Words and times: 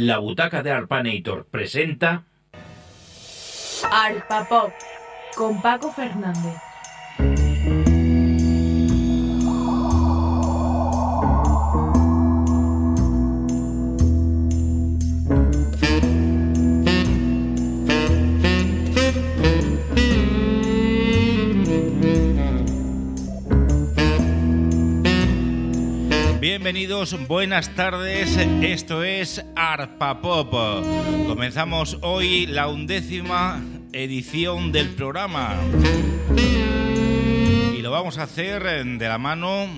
La 0.00 0.18
butaca 0.18 0.62
de 0.62 0.70
Arpanator 0.70 1.46
presenta 1.46 2.22
Arpa 3.90 4.48
Pop 4.48 4.70
con 5.34 5.60
Paco 5.60 5.90
Fernández. 5.90 6.67
Bienvenidos, 26.58 27.16
buenas 27.28 27.72
tardes, 27.76 28.36
esto 28.36 29.04
es 29.04 29.44
Arpa 29.54 30.20
Pop. 30.20 30.52
Comenzamos 31.28 31.98
hoy 32.02 32.46
la 32.48 32.66
undécima 32.66 33.62
edición 33.92 34.72
del 34.72 34.88
programa. 34.88 35.54
Y 37.76 37.80
lo 37.80 37.92
vamos 37.92 38.18
a 38.18 38.24
hacer 38.24 38.64
de 38.84 39.08
la 39.08 39.18
mano 39.18 39.68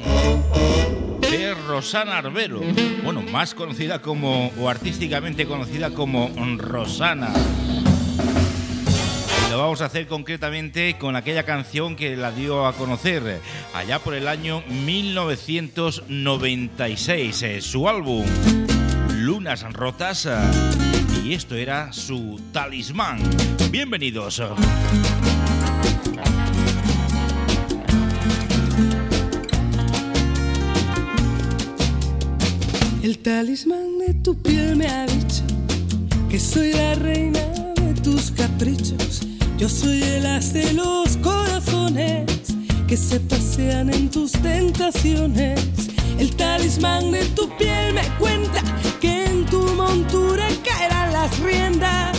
de 1.20 1.52
Rosana 1.52 2.16
Arbero, 2.16 2.62
bueno, 3.04 3.20
más 3.30 3.54
conocida 3.54 4.00
como, 4.00 4.50
o 4.58 4.70
artísticamente 4.70 5.44
conocida 5.44 5.90
como 5.90 6.30
Rosana. 6.56 7.30
Lo 9.50 9.58
vamos 9.58 9.82
a 9.82 9.86
hacer 9.86 10.06
concretamente 10.06 10.96
con 10.96 11.16
aquella 11.16 11.42
canción 11.42 11.96
que 11.96 12.16
la 12.16 12.30
dio 12.30 12.68
a 12.68 12.72
conocer 12.72 13.40
allá 13.74 13.98
por 13.98 14.14
el 14.14 14.28
año 14.28 14.62
1996, 14.68 17.42
eh, 17.42 17.60
su 17.60 17.88
álbum 17.88 18.24
Lunas 19.16 19.64
Rotas, 19.72 20.26
eh, 20.26 20.36
y 21.24 21.34
esto 21.34 21.56
era 21.56 21.92
su 21.92 22.40
talismán. 22.52 23.18
Bienvenidos. 23.72 24.40
El 33.02 33.18
talismán 33.18 33.98
de 33.98 34.14
tu 34.14 34.40
piel 34.40 34.76
me 34.76 34.86
ha 34.86 35.06
dicho 35.06 35.42
que 36.28 36.38
soy 36.38 36.72
la 36.72 36.94
reina 36.94 37.40
de 37.40 37.94
tus 38.00 38.30
caprichos 38.30 39.26
yo 39.60 39.68
soy 39.68 40.02
el 40.02 40.24
as 40.24 40.54
de 40.54 40.72
los 40.72 41.18
corazones 41.18 42.24
que 42.88 42.96
se 42.96 43.20
pasean 43.20 43.92
en 43.92 44.08
tus 44.08 44.32
tentaciones. 44.32 45.60
El 46.18 46.34
talismán 46.34 47.10
de 47.10 47.26
tu 47.36 47.46
piel 47.58 47.92
me 47.92 48.08
cuenta 48.18 48.62
que 49.02 49.26
en 49.26 49.44
tu 49.44 49.60
montura 49.74 50.48
caerán 50.64 51.12
las 51.12 51.38
riendas. 51.40 52.16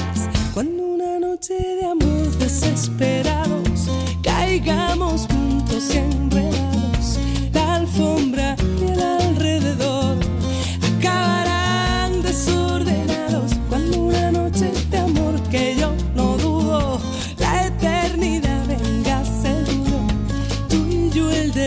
Cuando 0.53 0.83
una 0.83 1.19
noche 1.19 1.55
de 1.55 1.85
amor 1.87 2.29
desesperados 2.37 3.89
caigamos 4.21 5.25
juntos 5.25 5.95
enredados, 5.95 7.17
la 7.53 7.77
alfombra 7.77 8.55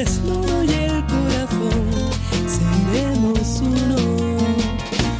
desnudo 0.04 0.64
y 0.64 0.70
el 0.70 1.06
corazón 1.06 1.84
seremos 2.56 3.60
uno. 3.60 3.96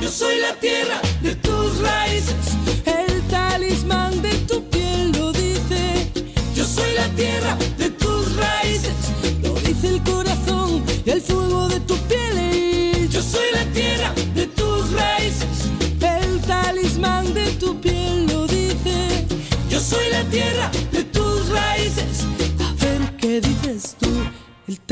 Yo 0.00 0.08
soy 0.10 0.38
la 0.40 0.54
tierra 0.56 1.00
de 1.22 1.34
tus 1.36 1.78
raíces, 1.80 2.44
el 2.84 3.22
talismán 3.28 4.20
de 4.20 4.34
tu 4.48 4.62
piel 4.68 5.12
lo 5.12 5.32
dice. 5.32 6.10
Yo 6.54 6.64
soy 6.64 6.92
la 6.94 7.08
tierra 7.20 7.56
de 7.78 7.90
tus 7.90 8.36
raíces, 8.36 8.96
lo 9.42 9.54
dice 9.60 9.88
el 9.88 10.02
corazón 10.02 10.84
y 11.06 11.10
el 11.10 11.20
fuego 11.22 11.68
de 11.68 11.80
tu 11.80 11.96
piel. 12.08 13.08
Yo 13.08 13.22
soy 13.22 13.48
la 13.52 13.64
tierra 13.72 14.12
de 14.34 14.46
tus 14.48 14.92
raíces, 14.92 15.56
el 16.00 16.40
talismán 16.42 17.32
de 17.32 17.46
tu 17.52 17.80
piel 17.80 18.26
lo 18.26 18.46
dice. 18.46 19.26
Yo 19.70 19.80
soy 19.80 20.10
la 20.10 20.22
tierra 20.24 20.70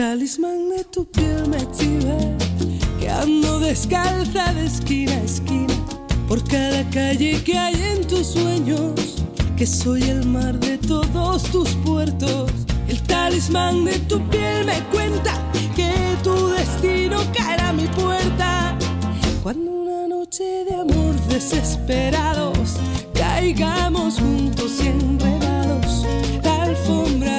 talismán 0.02 0.68
de 0.70 0.82
tu 0.82 1.04
piel 1.04 1.48
me 1.48 1.58
exhibe 1.58 2.18
que 2.98 3.08
ando 3.08 3.60
descalza 3.60 4.52
de 4.52 4.66
esquina 4.66 5.12
a 5.12 5.22
esquina 5.22 5.74
por 6.26 6.42
cada 6.42 6.82
calle 6.90 7.40
que 7.44 7.56
hay 7.56 7.76
en 7.92 8.04
tus 8.08 8.26
sueños, 8.26 9.22
que 9.56 9.64
soy 9.64 10.02
el 10.02 10.26
mar 10.26 10.58
de 10.58 10.76
todos 10.78 11.44
tus 11.52 11.68
puertos. 11.86 12.50
El 12.88 13.00
talismán 13.02 13.84
de 13.84 13.96
tu 14.10 14.18
piel 14.28 14.66
me 14.66 14.80
cuenta 14.90 15.32
que 15.76 15.92
tu 16.24 16.48
destino 16.48 17.18
caerá 17.32 17.68
a 17.68 17.72
mi 17.72 17.86
puerta 17.86 18.76
cuando 19.44 19.70
una 19.70 20.08
noche 20.08 20.64
de 20.68 20.74
amor 20.74 21.14
desesperados 21.28 22.70
caigamos 23.14 24.18
juntos 24.18 24.80
y 24.82 24.88
enredados 24.88 26.06
la 26.42 26.62
alfombra 26.64 27.31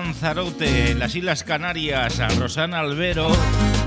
Lanzarote, 0.00 0.92
en 0.92 1.00
las 1.00 1.16
Islas 1.16 1.42
Canarias, 1.42 2.22
Rosana 2.38 2.78
Albero 2.78 3.26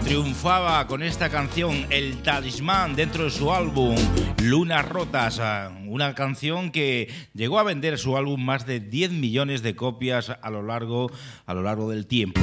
triunfaba 0.04 0.86
con 0.86 1.04
esta 1.04 1.30
canción 1.30 1.88
El 1.90 2.22
Talismán 2.22 2.98
dentro 2.98 3.24
de 3.24 3.30
su 3.30 3.54
álbum 3.54 3.96
Lunas 4.44 4.86
Rotas, 4.90 5.42
una 5.88 6.14
canción 6.14 6.72
que 6.72 7.10
llegó 7.34 7.60
a 7.60 7.64
vender 7.64 7.98
su 7.98 8.18
álbum 8.18 8.44
más 8.44 8.66
de 8.66 8.82
10 8.82 9.12
millones 9.12 9.64
de 9.64 9.74
copias 9.74 10.30
a 10.42 10.50
lo 10.50 10.62
largo, 10.64 11.10
a 11.46 11.54
lo 11.54 11.64
largo 11.64 11.90
del 11.90 12.06
tiempo. 12.08 12.42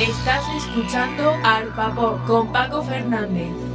Estás 0.00 0.42
escuchando 0.56 1.34
Arpa 1.44 1.94
Pop 1.94 2.26
con 2.26 2.50
Paco 2.50 2.82
Fernández. 2.82 3.69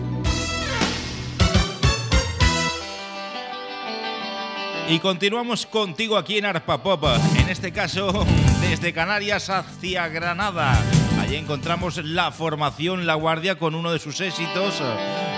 Y 4.87 4.99
continuamos 4.99 5.65
contigo 5.65 6.15
aquí 6.15 6.37
en 6.37 6.45
Arpa 6.45 6.83
Pop, 6.83 7.03
en 7.39 7.49
este 7.49 7.71
caso 7.71 8.25
desde 8.61 8.93
Canarias 8.93 9.49
hacia 9.49 10.07
Granada. 10.09 10.79
Allí 11.19 11.37
encontramos 11.37 11.97
la 12.05 12.31
formación 12.31 13.07
La 13.07 13.15
Guardia 13.15 13.57
con 13.57 13.73
uno 13.73 13.91
de 13.91 13.97
sus 13.97 14.21
éxitos, 14.21 14.75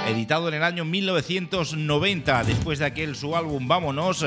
editado 0.06 0.50
en 0.50 0.56
el 0.56 0.64
año 0.64 0.84
1990. 0.84 2.44
Después 2.44 2.80
de 2.80 2.86
aquel 2.86 3.16
su 3.16 3.38
álbum 3.38 3.70
Vámonos, 3.70 4.26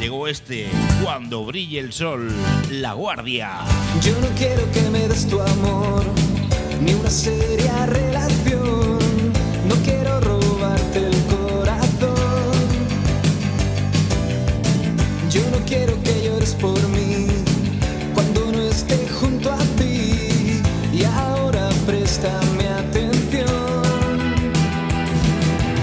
llegó 0.00 0.26
este, 0.26 0.68
Cuando 1.04 1.44
brille 1.44 1.78
el 1.78 1.92
sol, 1.92 2.28
La 2.68 2.94
Guardia. 2.94 3.60
Yo 4.02 4.18
no 4.20 4.28
quiero 4.36 4.68
que 4.72 4.82
me 4.90 5.06
des 5.06 5.28
tu 5.28 5.40
amor, 5.40 6.04
ni 6.80 6.94
una 6.94 7.10
seria 7.10 7.86
relación. 7.86 8.47
Quiero 15.68 16.02
que 16.02 16.24
llores 16.24 16.54
por 16.54 16.80
mí 16.88 17.26
cuando 18.14 18.52
no 18.52 18.62
esté 18.62 18.96
junto 19.20 19.52
a 19.52 19.58
ti. 19.78 20.62
Y 20.92 21.04
ahora 21.04 21.68
préstame 21.86 22.68
atención. 22.68 24.16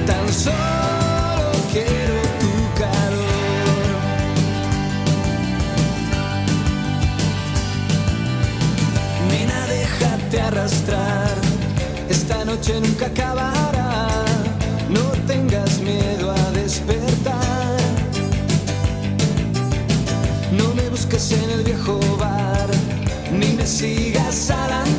Tan 0.07 0.33
solo 0.33 1.51
quiero 1.71 2.17
tu 2.41 2.53
calor. 2.81 3.95
Nena, 9.29 9.67
déjate 9.67 10.41
arrastrar. 10.41 11.35
Esta 12.09 12.43
noche 12.43 12.81
nunca 12.81 13.05
acabará. 13.05 14.07
No 14.89 15.03
tengas 15.27 15.44
en 21.17 21.49
el 21.49 21.63
viejo 21.63 21.97
bar, 22.19 22.69
ni 23.31 23.53
me 23.53 23.65
sigas 23.65 24.51
al 24.51 24.69
andar. 24.69 24.94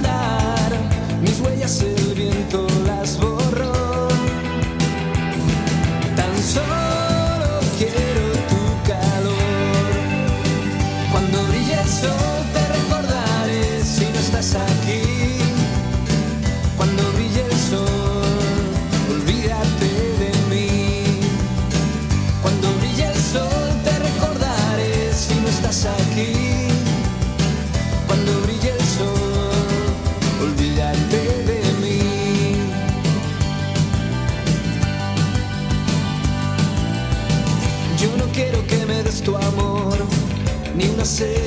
Ni 41.21 41.46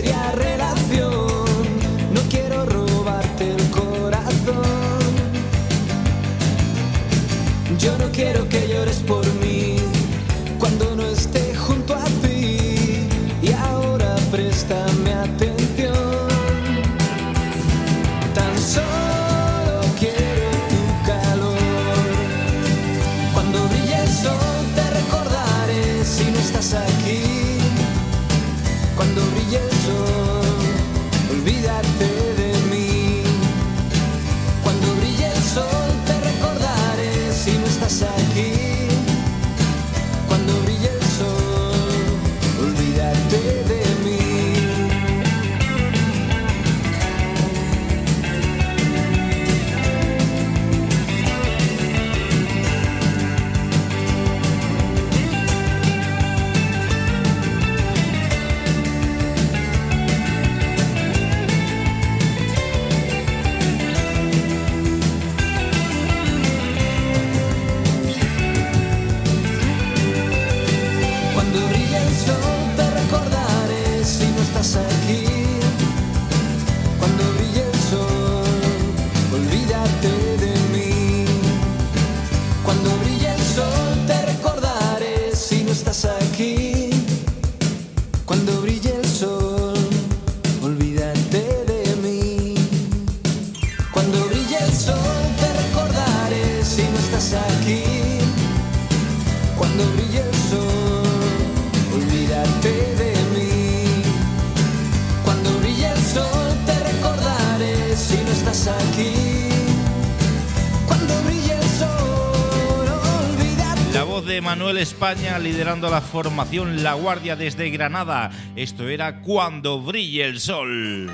España 114.99 115.39
liderando 115.39 115.89
la 115.89 116.01
formación 116.01 116.83
La 116.83 116.94
Guardia 116.94 117.37
desde 117.37 117.69
Granada. 117.69 118.31
Esto 118.57 118.89
era 118.89 119.21
Cuando 119.21 119.79
brille 119.79 120.25
el 120.25 120.41
sol. 120.41 121.09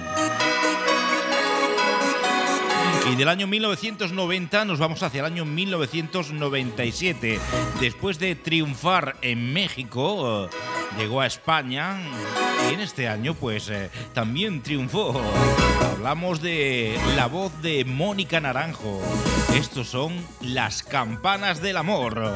Y 3.12 3.16
del 3.16 3.30
año 3.30 3.46
1990 3.46 4.66
nos 4.66 4.80
vamos 4.80 5.04
hacia 5.04 5.20
el 5.20 5.28
año 5.28 5.46
1997. 5.46 7.40
Después 7.80 8.18
de 8.18 8.34
triunfar 8.34 9.18
en 9.22 9.54
México, 9.54 10.46
eh, 10.46 10.50
llegó 10.98 11.22
a 11.22 11.28
España 11.28 11.96
y 12.68 12.74
en 12.74 12.80
este 12.80 13.08
año 13.08 13.36
pues 13.36 13.70
eh, 13.70 13.92
también 14.16 14.64
triunfó. 14.64 15.22
Hablamos 15.94 16.42
de 16.42 16.98
la 17.16 17.28
voz 17.28 17.52
de 17.62 17.86
Mónica 17.86 18.40
Naranjo. 18.40 19.00
Estos 19.54 19.90
son 19.90 20.26
las 20.42 20.82
campanas 20.82 21.62
del 21.62 21.78
amor. 21.78 22.34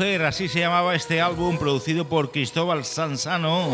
Así 0.00 0.48
se 0.48 0.60
llamaba 0.60 0.94
este 0.94 1.20
álbum 1.20 1.58
producido 1.58 2.08
por 2.08 2.30
Cristóbal 2.30 2.86
Sansano 2.86 3.68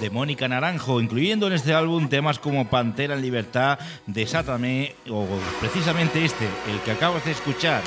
de 0.00 0.08
Mónica 0.08 0.48
Naranjo, 0.48 0.98
incluyendo 0.98 1.46
en 1.46 1.52
este 1.52 1.74
álbum 1.74 2.08
temas 2.08 2.38
como 2.38 2.70
Pantera 2.70 3.14
en 3.14 3.20
Libertad, 3.20 3.78
Desátame 4.06 4.94
o 5.10 5.26
precisamente 5.60 6.24
este, 6.24 6.46
el 6.72 6.80
que 6.80 6.92
acabas 6.92 7.22
de 7.26 7.32
escuchar, 7.32 7.82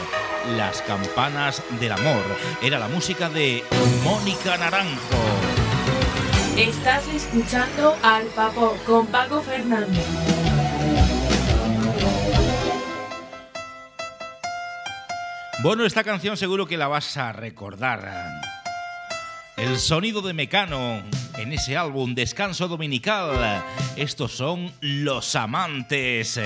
Las 0.56 0.84
Campanas 0.84 1.64
del 1.80 1.94
Amor. 1.94 2.22
Era 2.62 2.78
la 2.78 2.88
música 2.88 3.30
de 3.30 3.64
Mónica 4.04 4.58
Naranjo. 4.58 5.00
Estás 6.56 7.08
escuchando 7.08 7.98
al 8.04 8.26
Papo 8.28 8.78
con 8.86 9.08
Paco 9.08 9.42
Fernández. 9.42 10.41
Bueno, 15.64 15.86
esta 15.86 16.04
canción 16.04 16.38
seguro 16.38 16.66
que 16.66 16.76
la 16.76 16.88
vas 16.88 17.18
a 17.18 17.32
recordar. 17.34 18.42
El 19.58 19.78
sonido 19.78 20.24
de 20.24 20.34
Mecano 20.34 21.04
en 21.38 21.54
ese 21.54 21.78
álbum 21.78 22.16
Descanso 22.16 22.68
Dominical. 22.68 23.62
Estos 23.96 24.32
son 24.32 24.72
Los 24.82 25.36
Amantes. 25.36 26.40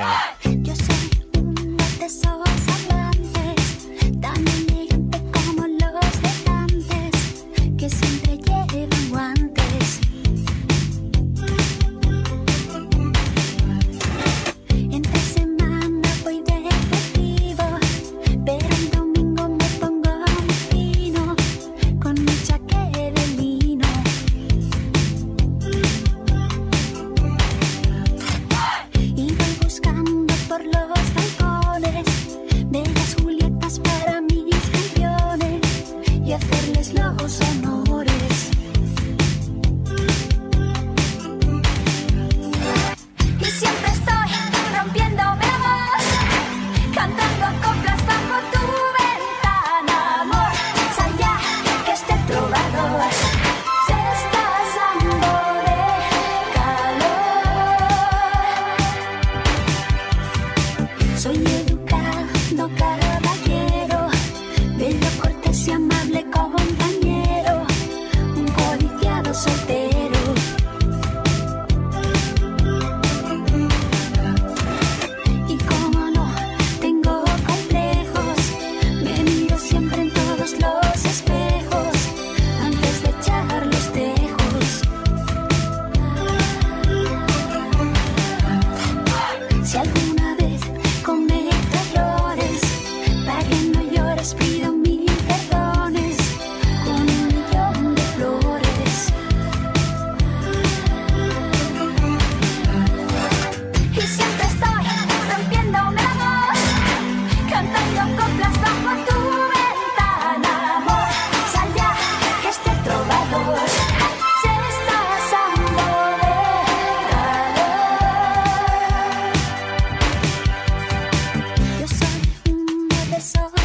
Uno 123.33 123.64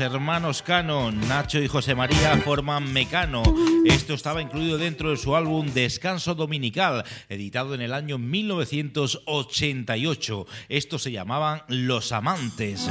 hermanos 0.00 0.62
Cano, 0.62 1.10
Nacho 1.10 1.60
y 1.60 1.68
José 1.68 1.94
María, 1.94 2.36
forman 2.38 2.90
Mecano. 2.92 3.42
Esto 3.84 4.14
estaba 4.14 4.40
incluido 4.42 4.78
dentro 4.78 5.10
de 5.10 5.16
su 5.16 5.36
álbum 5.36 5.68
Descanso 5.68 6.34
Dominical, 6.34 7.04
editado 7.28 7.74
en 7.74 7.80
el 7.80 7.92
año 7.92 8.18
1988. 8.18 10.46
Estos 10.68 11.02
se 11.02 11.12
llamaban 11.12 11.62
Los 11.68 12.10
Amantes. 12.12 12.88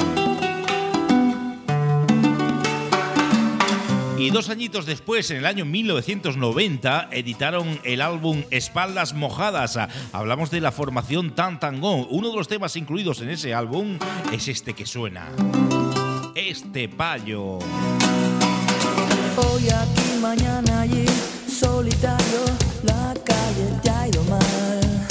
Y 4.18 4.32
dos 4.32 4.50
añitos 4.50 4.88
después, 4.88 5.30
en 5.30 5.38
el 5.38 5.46
año 5.46 5.64
1990, 5.64 7.10
editaron 7.12 7.80
el 7.84 8.02
álbum 8.02 8.44
Espaldas 8.50 9.14
Mojadas. 9.14 9.78
Hablamos 10.12 10.50
de 10.50 10.62
la 10.62 10.72
formación 10.72 11.36
Tan 11.36 11.60
Tango. 11.60 12.08
Uno 12.08 12.32
de 12.32 12.36
los 12.36 12.48
temas 12.48 12.76
incluidos 12.76 13.22
en 13.22 13.30
ese 13.30 13.54
álbum 13.54 14.00
es 14.32 14.48
este 14.48 14.74
que 14.74 14.88
suena. 14.88 15.28
Este 16.40 16.88
payo. 16.88 17.58
Hoy 19.38 19.70
aquí, 19.70 20.20
mañana 20.22 20.82
allí, 20.82 21.04
solitario, 21.50 22.46
la 22.84 23.16
calle 23.26 23.80
te 23.82 23.90
ha 23.90 24.08
ido 24.08 24.24
mal. 24.26 25.08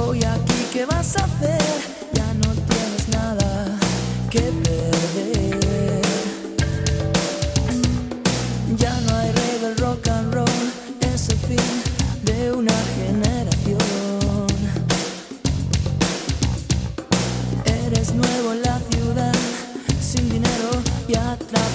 Hoy 0.00 0.24
aquí, 0.24 0.66
¿qué 0.72 0.84
vas 0.84 1.16
a 1.16 1.26
hacer? 1.26 2.01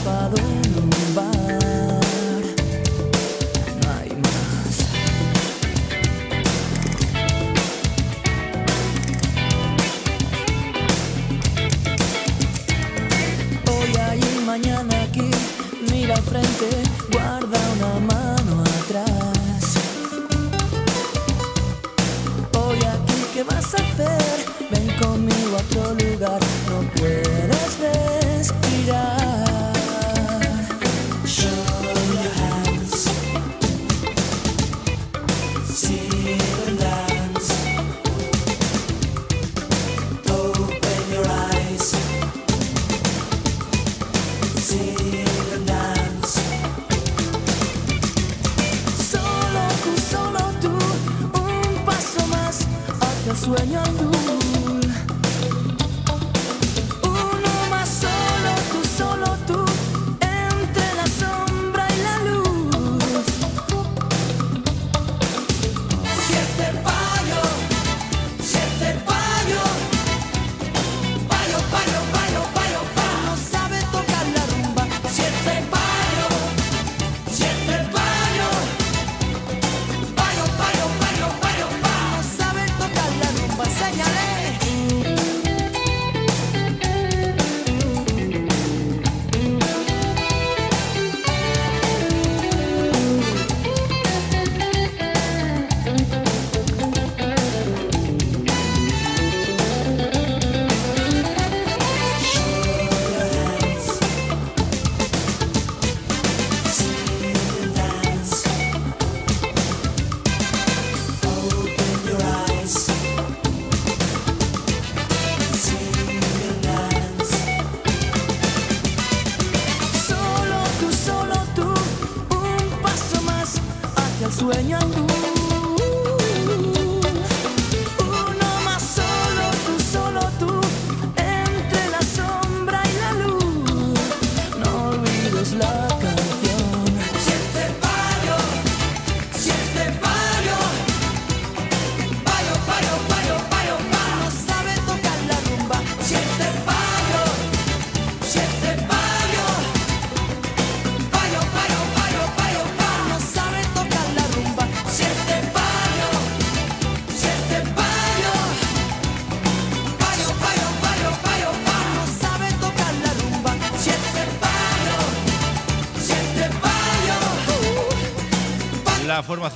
Atrapado 0.07 0.37
en 0.37 0.77
un 0.77 1.15
bar. 1.15 2.43
No 3.81 3.87
hay 3.99 4.09
más. 4.23 4.75
Hoy 13.69 13.91
allí, 13.97 14.41
mañana 14.45 15.03
aquí, 15.03 15.29
mira 15.91 16.15
al 16.15 16.23
frente, 16.23 16.69
guarda 17.11 17.59
una 17.75 17.99
mano 18.05 18.63
atrás. 18.81 19.75
Hoy 22.53 22.77
aquí, 22.77 23.17
¿qué 23.33 23.43
vas 23.43 23.73
a 23.73 23.77
hacer? 23.77 24.26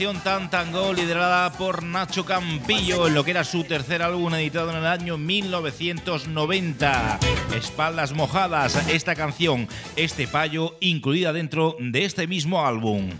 Tan 0.01 0.49
Tango 0.49 0.93
liderada 0.93 1.51
por 1.51 1.83
Nacho 1.83 2.25
Campillo 2.25 3.05
en 3.05 3.13
lo 3.13 3.23
que 3.23 3.29
era 3.31 3.43
su 3.43 3.63
tercer 3.63 4.01
álbum 4.01 4.33
editado 4.33 4.71
en 4.71 4.77
el 4.77 4.87
año 4.87 5.19
1990. 5.19 7.19
Espaldas 7.55 8.11
mojadas, 8.13 8.87
esta 8.89 9.13
canción, 9.13 9.67
este 9.95 10.27
payo, 10.27 10.75
incluida 10.79 11.33
dentro 11.33 11.75
de 11.79 12.05
este 12.05 12.25
mismo 12.25 12.65
álbum. 12.65 13.11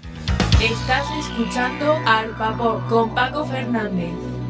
Estás 0.60 1.06
escuchando 1.20 2.00
al 2.08 2.36
Pop 2.58 2.82
con 2.90 3.14
Paco 3.14 3.46
Fernández. 3.46 4.41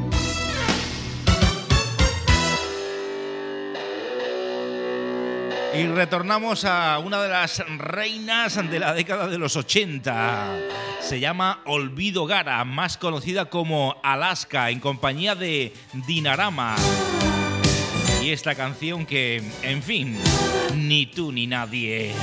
Y 5.73 5.85
retornamos 5.85 6.65
a 6.65 6.99
una 6.99 7.21
de 7.21 7.29
las 7.29 7.63
reinas 7.77 8.55
de 8.69 8.77
la 8.77 8.93
década 8.93 9.27
de 9.27 9.37
los 9.37 9.55
80. 9.55 10.57
Se 10.99 11.21
llama 11.21 11.61
Olvido 11.65 12.25
Gara, 12.25 12.65
más 12.65 12.97
conocida 12.97 13.45
como 13.45 13.95
Alaska, 14.03 14.69
en 14.69 14.81
compañía 14.81 15.33
de 15.33 15.73
Dinarama. 15.93 16.75
Y 18.21 18.31
esta 18.31 18.53
canción 18.53 19.05
que, 19.05 19.41
en 19.63 19.81
fin, 19.81 20.17
ni 20.75 21.05
tú 21.05 21.31
ni 21.31 21.47
nadie. 21.47 22.13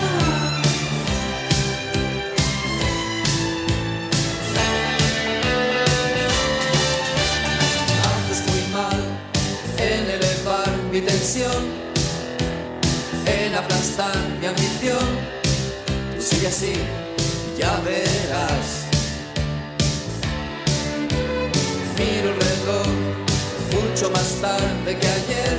Haces 8.04 8.46
muy 8.46 8.74
mal 8.74 9.04
en 9.78 10.10
elevar 10.10 10.70
mi 10.92 11.00
tensión, 11.00 11.87
en 13.58 13.64
aplastar 13.64 14.16
mi 14.40 14.46
ambición. 14.46 15.06
Tú 16.16 16.22
sigue 16.22 16.48
así, 16.48 16.72
ya 17.58 17.80
verás. 17.80 18.86
Miro 21.98 22.28
el 22.30 22.40
reloj 22.40 22.86
mucho 23.72 24.10
más 24.10 24.28
tarde 24.40 24.98
que 24.98 25.06
ayer. 25.06 25.58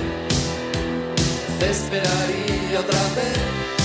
Te 1.59 1.69
esperaría 1.69 2.79
otra 2.79 2.99
vez. 3.15 3.78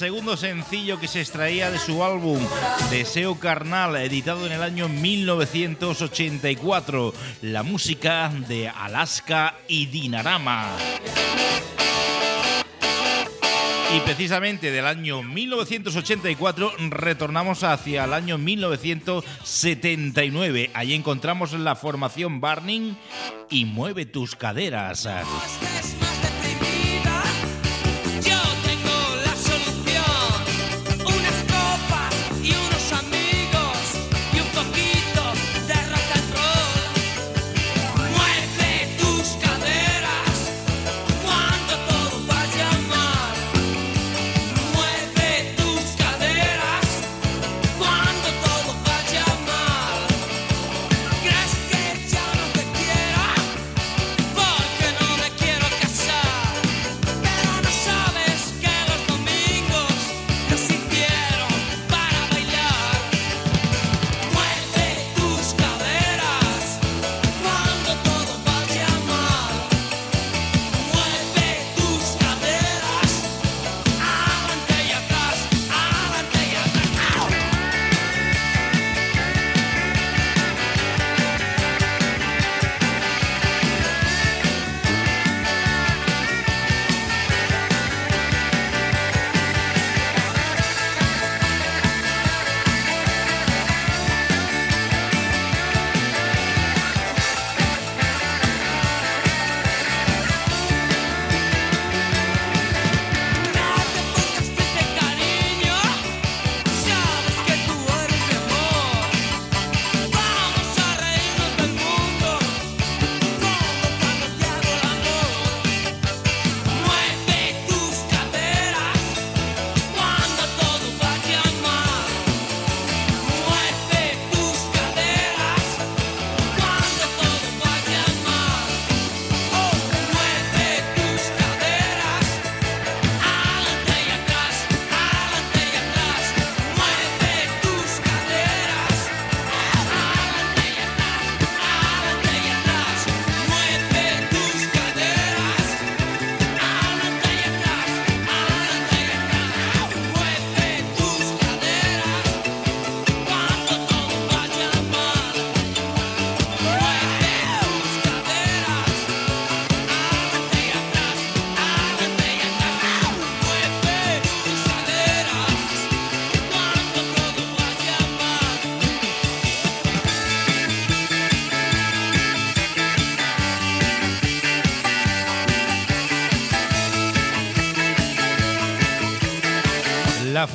Segundo 0.00 0.36
sencillo 0.38 0.98
que 0.98 1.06
se 1.08 1.20
extraía 1.20 1.70
de 1.70 1.78
su 1.78 2.02
álbum 2.02 2.40
Deseo 2.88 3.38
Carnal, 3.38 3.96
editado 3.96 4.46
en 4.46 4.52
el 4.52 4.62
año 4.62 4.88
1984, 4.88 7.12
la 7.42 7.62
música 7.62 8.32
de 8.48 8.70
Alaska 8.70 9.56
y 9.68 9.84
Dinarama. 9.84 10.70
Y 13.94 14.00
precisamente 14.00 14.70
del 14.70 14.86
año 14.86 15.22
1984 15.22 16.72
retornamos 16.88 17.62
hacia 17.62 18.04
el 18.04 18.14
año 18.14 18.38
1979. 18.38 20.70
Ahí 20.72 20.94
encontramos 20.94 21.52
la 21.52 21.76
formación 21.76 22.40
Burning 22.40 22.94
y 23.50 23.66
Mueve 23.66 24.06
tus 24.06 24.34
caderas. 24.34 25.06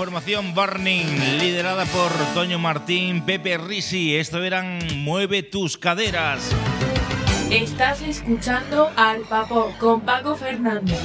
Formación 0.05 0.53
Burning, 0.53 1.39
liderada 1.39 1.83
por 1.85 2.11
Toño 2.35 2.59
Martín, 2.59 3.25
Pepe 3.25 3.57
Risi. 3.57 4.15
Esto 4.15 4.43
eran 4.43 4.77
Mueve 4.97 5.41
tus 5.41 5.79
caderas. 5.79 6.51
Estás 7.49 8.03
escuchando 8.03 8.91
al 8.95 9.21
Papo 9.21 9.73
con 9.79 10.01
Paco 10.01 10.35
Fernández. 10.35 10.99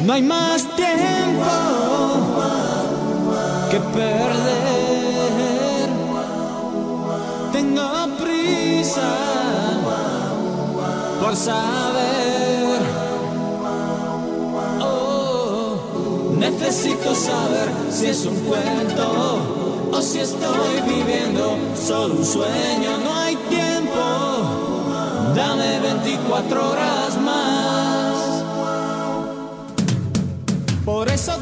No 0.00 0.12
hay 0.12 0.20
más 0.20 0.68
tiempo 0.76 1.46
que 3.70 3.80
perder. 3.80 5.88
Tengo 7.50 8.16
prisa 8.18 9.16
por 11.18 11.34
saber. 11.34 12.15
Necesito 16.50 17.14
saber 17.14 17.68
si 17.90 18.06
es 18.06 18.24
un 18.24 18.36
cuento 18.40 19.88
o 19.92 20.00
si 20.00 20.20
estoy 20.20 20.80
viviendo 20.86 21.56
solo 21.74 22.14
un 22.14 22.24
sueño. 22.24 22.98
No 23.04 23.14
hay 23.14 23.36
tiempo. 23.48 24.02
Dame 25.34 25.80
24 25.80 26.70
horas 26.70 27.18
más. 27.20 28.42
Por 30.84 31.08
eso 31.10 31.32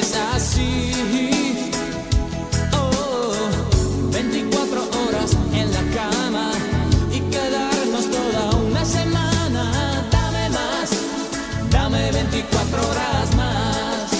mires 0.00 0.16
así. 0.34 0.92
Oh, 2.72 3.32
24 4.12 4.82
horas 4.82 5.36
en 5.52 5.72
la 5.72 5.82
cama 5.94 6.52
y 7.12 7.20
quedarnos 7.20 8.10
toda 8.10 8.50
una 8.56 8.84
semana. 8.84 10.08
Dame 10.10 10.48
más, 10.50 10.90
dame 11.70 12.12
24 12.12 12.88
horas 12.88 13.36
más. 13.36 14.10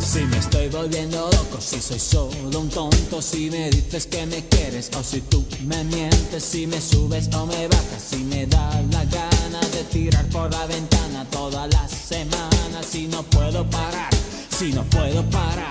Si 0.00 0.20
me 0.20 0.38
estoy 0.38 0.68
volviendo 0.68 1.30
loco, 1.32 1.60
si 1.60 1.80
soy 1.80 2.00
solo 2.00 2.60
un 2.60 2.68
tonto, 2.68 3.22
si 3.22 3.50
me 3.50 3.70
dices 3.70 4.06
que 4.06 4.26
me 4.26 4.44
quieres 4.48 4.90
o 4.98 5.02
si 5.02 5.20
tú 5.20 5.44
me 5.66 5.84
mientes, 5.84 6.42
si 6.42 6.66
me 6.66 6.80
subes 6.80 7.28
o 7.34 7.46
me 7.46 7.68
bajas, 7.68 8.02
si 8.10 8.16
me 8.24 8.46
da 8.46 8.82
la 8.90 9.04
gana 9.04 9.60
de 9.72 9.84
tirar 9.84 10.24
por 10.26 10.50
la 10.50 10.66
ventana 10.66 11.24
todas 11.30 11.72
las 11.72 11.90
semanas, 11.90 12.49
si 12.90 13.06
no 13.06 13.22
puedo 13.22 13.64
parar, 13.70 14.10
si 14.50 14.72
no 14.72 14.82
puedo 14.84 15.22
parar. 15.30 15.70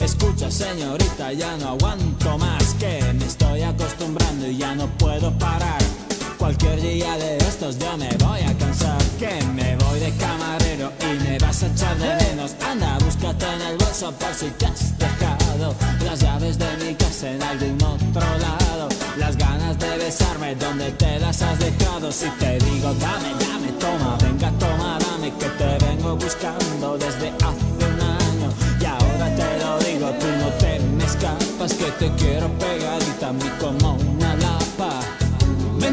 Escucha 0.00 0.50
señorita, 0.50 1.32
ya 1.32 1.56
no 1.56 1.68
aguanto 1.68 2.36
más, 2.36 2.74
que 2.74 3.00
me 3.14 3.24
estoy 3.26 3.62
acostumbrando 3.62 4.48
y 4.48 4.56
ya 4.56 4.74
no 4.74 4.88
puedo 4.98 5.30
parar. 5.38 6.07
Cualquier 6.38 6.80
día 6.80 7.16
de 7.18 7.36
estos 7.38 7.78
yo 7.78 7.96
me 7.96 8.08
voy 8.24 8.40
a 8.40 8.56
cansar. 8.56 8.96
Que 9.18 9.44
me 9.54 9.76
voy 9.76 9.98
de 9.98 10.12
camarero 10.12 10.92
y 11.00 11.24
me 11.24 11.36
vas 11.38 11.64
a 11.64 11.66
echar 11.66 11.98
de 11.98 12.14
menos. 12.24 12.54
Anda, 12.64 12.96
búscate 13.04 13.44
en 13.44 13.62
el 13.62 13.76
bolso 13.76 14.12
por 14.12 14.32
si 14.32 14.46
te 14.50 14.66
has 14.66 14.96
dejado 14.96 15.74
Las 16.04 16.20
llaves 16.20 16.56
de 16.56 16.76
mi 16.84 16.94
casa 16.94 17.32
en 17.32 17.42
algún 17.42 17.82
otro 17.82 18.38
lado. 18.38 18.88
Las 19.16 19.36
ganas 19.36 19.76
de 19.80 19.98
besarme 19.98 20.54
donde 20.54 20.92
te 20.92 21.18
las 21.18 21.42
has 21.42 21.58
dejado 21.58 22.12
Si 22.12 22.28
te 22.38 22.58
digo 22.58 22.94
dame, 22.94 23.34
dame, 23.40 23.72
toma, 23.80 24.16
venga, 24.22 24.52
toma, 24.60 24.98
dame 25.00 25.32
Que 25.34 25.48
te 25.48 25.86
vengo 25.86 26.14
buscando 26.14 26.96
desde 26.98 27.28
hace 27.30 27.66
un 27.84 28.00
año. 28.00 28.48
Y 28.80 28.84
ahora 28.84 29.34
te 29.34 29.58
lo 29.58 29.78
digo, 29.80 30.10
tú 30.20 30.26
no 30.38 30.48
te 30.58 30.78
me 30.78 31.04
escapas 31.04 31.74
Que 31.74 31.90
te 31.98 32.12
quiero 32.14 32.48
pegadita 32.58 33.28
a 33.28 33.32
mí 33.32 33.50
como 33.58 34.07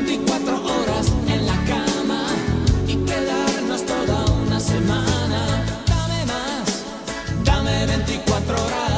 24 0.06 0.64
horas 0.64 1.12
en 1.28 1.48
la 1.48 1.56
cama 1.66 2.28
y 2.88 2.96
quedarnos 2.96 3.84
toda 3.86 4.26
una 4.46 4.60
semana. 4.60 5.66
Dame 5.88 6.26
más, 6.26 6.84
dame 7.44 7.86
24 7.88 8.66
horas 8.66 8.95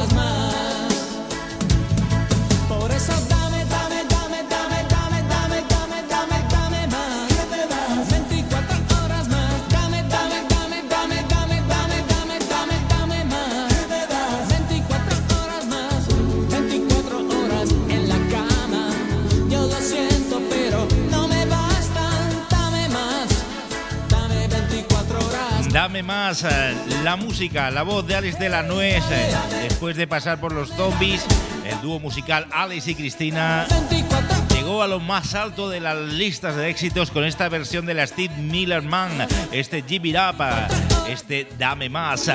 Dame 25.88 26.02
más 26.02 26.44
eh, 26.44 26.76
la 27.02 27.16
música, 27.16 27.70
la 27.70 27.82
voz 27.82 28.06
de 28.06 28.14
Alex 28.14 28.38
de 28.38 28.50
la 28.50 28.62
Nuez. 28.62 29.02
eh, 29.10 29.34
Después 29.62 29.96
de 29.96 30.06
pasar 30.06 30.38
por 30.38 30.52
los 30.52 30.68
zombies, 30.68 31.24
el 31.64 31.80
dúo 31.80 31.98
musical 31.98 32.46
Alex 32.50 32.88
y 32.88 32.94
Cristina 32.94 33.66
24 33.88 34.48
llegó 34.54 34.82
a 34.82 34.86
lo 34.86 35.00
más 35.00 35.34
alto 35.34 35.70
de 35.70 35.80
las 35.80 35.96
listas 35.96 36.56
de 36.56 36.68
éxitos 36.68 37.10
con 37.10 37.24
esta 37.24 37.48
versión 37.48 37.86
de 37.86 37.94
la 37.94 38.06
Steve 38.06 38.34
Miller 38.36 38.82
Man, 38.82 39.26
este 39.50 39.82
Give 39.82 40.10
It 40.10 40.16
eh, 40.16 40.66
este 41.08 41.48
Dame 41.58 41.88
más. 41.88 42.26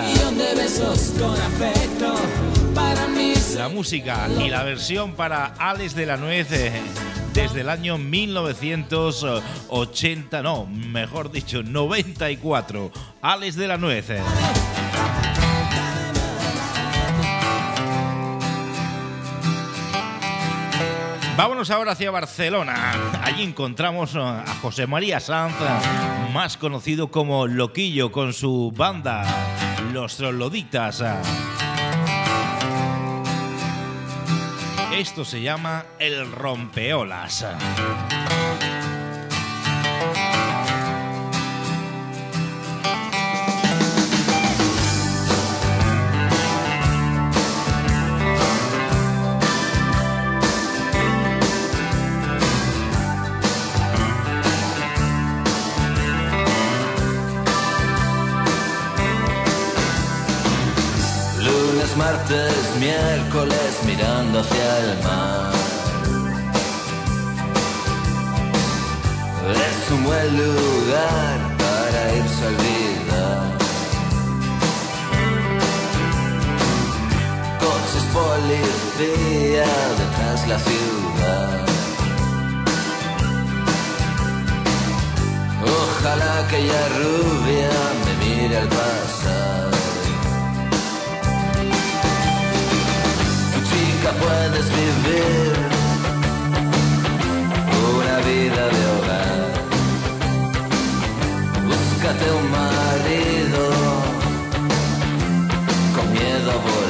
La 3.56 3.70
música 3.70 4.30
y 4.44 4.50
la 4.50 4.64
versión 4.64 5.14
para 5.14 5.54
Alex 5.60 5.94
de 5.94 6.08
la 6.08 6.18
Nuez 6.18 6.48
desde 7.34 7.62
el 7.62 7.70
año 7.70 7.98
1980, 7.98 10.44
no, 10.44 10.66
mejor 10.66 11.32
dicho, 11.32 11.64
94. 11.64 12.92
Alex 13.22 13.56
de 13.56 13.68
la 13.68 13.78
Nuez. 13.78 14.08
Vámonos 21.36 21.72
ahora 21.72 21.94
hacia 21.94 22.12
Barcelona. 22.12 22.92
Allí 23.24 23.42
encontramos 23.42 24.16
a 24.16 24.46
José 24.62 24.86
María 24.86 25.20
Sanz, 25.20 25.56
más 26.32 26.58
conocido 26.58 27.10
como 27.10 27.48
Loquillo, 27.48 28.12
con 28.12 28.34
su 28.34 28.72
banda, 28.76 29.26
Los 29.92 30.18
Trogloditas. 30.18 31.04
Esto 34.98 35.26
se 35.26 35.42
llama 35.42 35.86
El 35.98 36.32
Rompeolas. 36.32 37.44
Martes, 62.14 62.76
miércoles 62.80 63.80
mirando 63.86 64.40
hacia 64.40 64.80
el 64.80 65.04
mar. 65.04 65.54
Es 69.70 69.92
un 69.92 70.04
buen 70.04 70.38
lugar 70.38 71.38
para 71.64 72.00
irse 72.20 72.44
a 72.44 72.48
olvidar. 72.54 73.46
Coches 77.64 78.06
policía 78.20 79.72
detrás 80.02 80.48
la 80.48 80.60
ciudad. 80.68 81.66
Ojalá 85.82 86.32
aquella 86.46 86.84
rubia 87.00 87.72
me 88.06 88.14
mire 88.26 88.58
al 88.58 88.68
pasar. 88.68 89.03
Puedes 94.22 94.66
vivir 94.70 95.54
una 97.98 98.18
vida 98.30 98.64
de 98.76 98.82
hogar. 98.94 99.42
Búscate 101.68 102.26
un 102.40 102.46
marido 102.52 103.64
con 105.96 106.06
miedo 106.14 106.52
a 106.52 106.56
volar. 106.56 106.83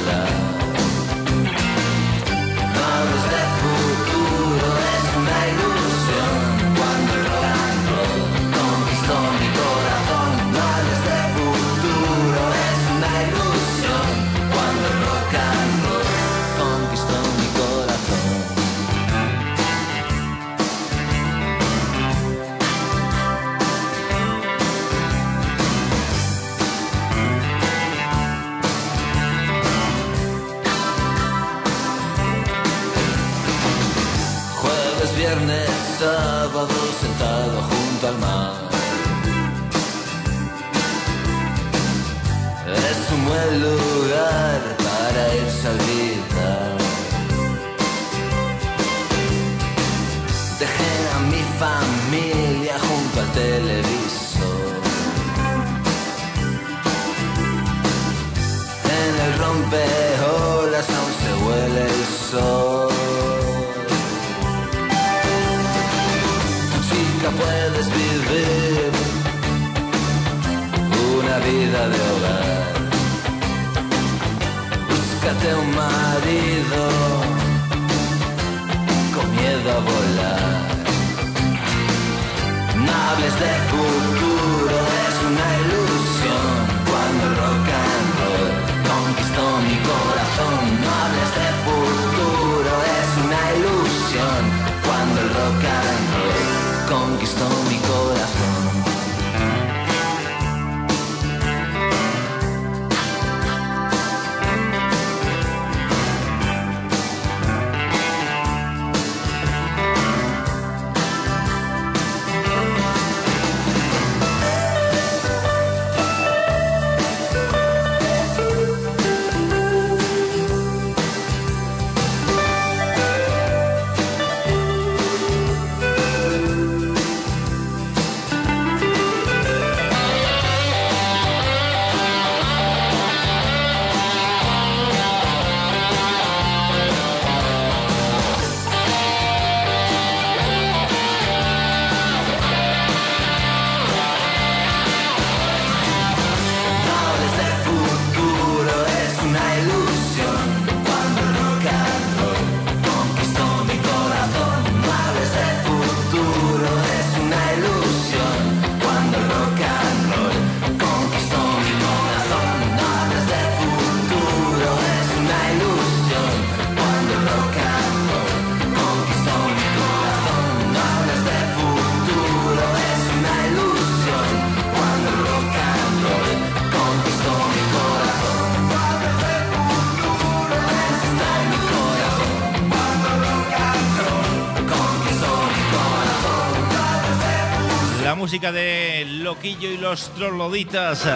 De 188.52 189.06
Loquillo 189.08 189.72
y 189.72 189.78
los 189.78 190.14
Trogloditas. 190.16 191.08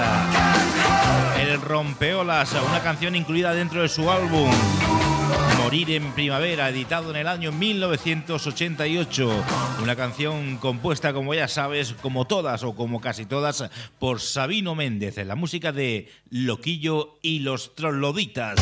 El 1.39 1.59
Rompeolas, 1.61 2.53
una 2.67 2.81
canción 2.81 3.15
incluida 3.15 3.53
dentro 3.53 3.81
de 3.81 3.89
su 3.89 4.09
álbum 4.09 4.49
Morir 5.57 5.91
en 5.91 6.13
Primavera, 6.13 6.69
editado 6.69 7.09
en 7.11 7.17
el 7.17 7.27
año 7.27 7.51
1988. 7.51 9.43
Una 9.83 9.95
canción 9.97 10.57
compuesta, 10.57 11.11
como 11.11 11.33
ya 11.33 11.49
sabes, 11.49 11.93
como 12.01 12.25
todas 12.25 12.63
o 12.63 12.73
como 12.75 13.01
casi 13.01 13.25
todas, 13.25 13.69
por 13.99 14.21
Sabino 14.21 14.75
Méndez. 14.75 15.17
La 15.25 15.35
música 15.35 15.73
de 15.73 16.09
Loquillo 16.29 17.17
y 17.21 17.39
los 17.39 17.75
Trogloditas. 17.75 18.55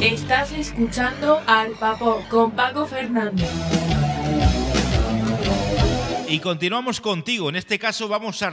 Estás 0.00 0.52
escuchando 0.52 1.40
Al 1.46 1.72
Papo 1.72 2.22
con 2.30 2.52
Paco 2.52 2.86
Fernández. 2.86 3.50
Y 6.28 6.40
continuamos 6.40 7.00
contigo. 7.00 7.48
En 7.48 7.54
este 7.56 7.78
caso 7.78 8.08
vamos 8.08 8.42
a, 8.42 8.50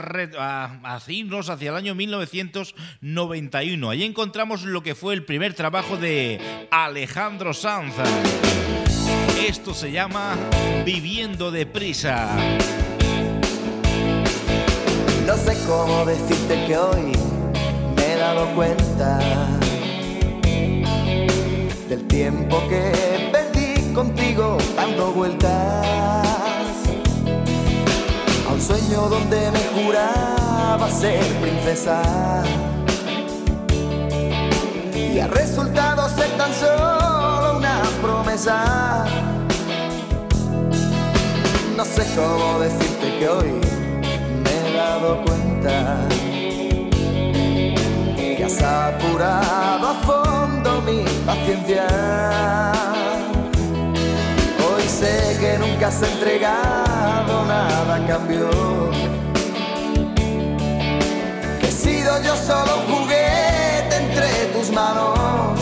irnos 1.08 1.48
hacia 1.48 1.70
el 1.70 1.76
año 1.76 1.96
1991. 1.96 3.90
Ahí 3.90 4.04
encontramos 4.04 4.62
lo 4.62 4.82
que 4.82 4.94
fue 4.94 5.14
el 5.14 5.24
primer 5.24 5.54
trabajo 5.54 5.96
de 5.96 6.40
Alejandro 6.70 7.52
Sanz. 7.52 7.94
Esto 9.44 9.74
se 9.74 9.90
llama 9.90 10.36
Viviendo 10.84 11.50
deprisa. 11.50 12.36
No 15.26 15.36
sé 15.36 15.58
cómo 15.66 16.04
decirte 16.04 16.66
que 16.66 16.76
hoy 16.76 17.12
me 17.96 18.12
he 18.12 18.16
dado 18.16 18.46
cuenta 18.54 19.18
del 21.88 22.06
tiempo 22.06 22.62
que 22.68 23.30
perdí 23.32 23.92
contigo 23.92 24.58
dando 24.76 25.10
vueltas 25.12 26.03
donde 29.02 29.50
me 29.50 29.82
juraba 29.82 30.88
ser 30.88 31.24
princesa. 31.40 32.02
Y 34.94 35.18
ha 35.18 35.26
resultado 35.26 36.08
ser 36.08 36.30
tan 36.36 36.52
solo 36.54 37.58
una 37.58 37.82
promesa. 38.00 39.04
No 41.76 41.84
sé 41.84 42.04
cómo 42.14 42.60
decirte 42.60 43.18
que 43.18 43.28
hoy 43.28 43.60
me 44.42 44.70
he 44.70 44.76
dado 44.76 45.22
cuenta 45.24 46.06
que 48.16 48.44
has 48.44 48.62
apurado 48.62 49.88
a 49.88 49.94
fondo 50.06 50.82
mi 50.82 51.04
paciencia. 51.26 52.83
Que 55.04 55.58
nunca 55.58 55.88
has 55.88 56.02
entregado 56.02 57.44
nada 57.44 57.96
a 57.96 58.06
cambio. 58.06 58.48
Que 61.60 61.66
he 61.66 61.70
sido 61.70 62.22
yo 62.22 62.34
solo 62.34 62.72
juguete 62.88 63.96
entre 63.96 64.46
tus 64.54 64.70
manos. 64.70 65.60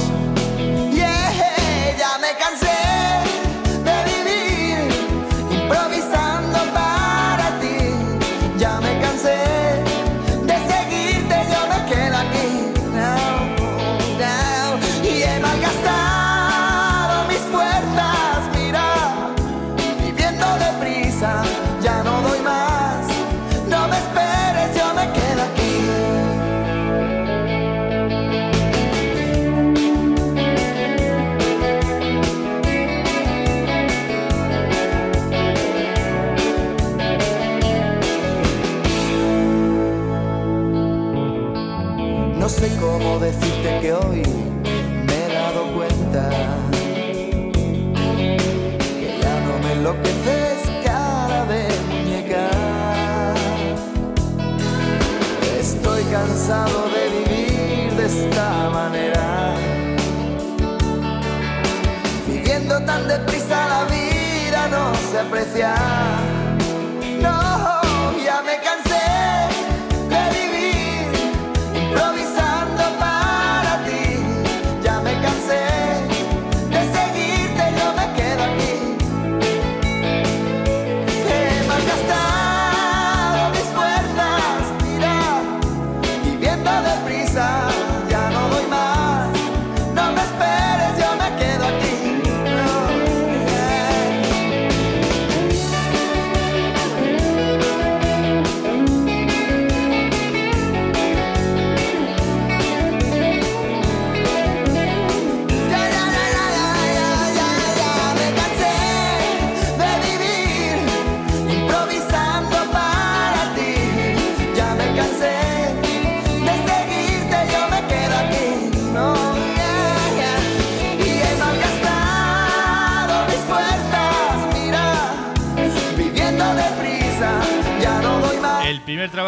tan 62.92 63.08
deprisa 63.08 63.66
la 63.68 63.84
vida 63.84 64.68
no 64.68 64.94
se 65.10 65.18
aprecia. 65.18 66.31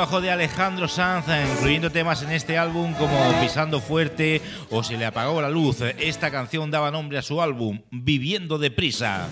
de 0.05 0.31
Alejandro 0.31 0.87
Sanz, 0.87 1.25
incluyendo 1.55 1.91
temas 1.91 2.23
en 2.23 2.31
este 2.31 2.59
álbum 2.59 2.93
como 2.93 3.41
Pisando 3.41 3.81
Fuerte 3.81 4.43
o 4.71 4.83
Se 4.85 4.99
le 4.99 5.07
apagó 5.07 5.41
la 5.41 5.49
luz. 5.49 5.81
Esta 5.81 6.31
canción 6.31 6.71
daba 6.71 6.91
nombre 6.91 7.17
a 7.17 7.23
su 7.23 7.41
álbum, 7.41 7.81
Viviendo 7.91 8.59
deprisa. 8.59 9.27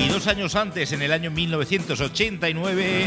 Y 0.00 0.08
dos 0.08 0.26
años 0.26 0.56
antes, 0.56 0.92
en 0.92 1.02
el 1.02 1.12
año 1.12 1.30
1989, 1.30 3.04